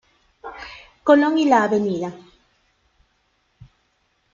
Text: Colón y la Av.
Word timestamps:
Colón 1.03 1.37
y 1.37 1.45
la 1.45 1.63
Av. 1.65 1.73